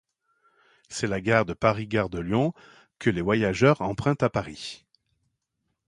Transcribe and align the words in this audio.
C'est 0.89 1.05
la 1.05 1.21
gare 1.21 1.45
de 1.45 1.53
Paris-Gare-de-Lyon 1.53 2.55
que 2.97 3.11
les 3.11 3.21
voyageurs 3.21 3.81
empruntent 3.83 4.23
à 4.23 4.31
Paris. 4.31 4.87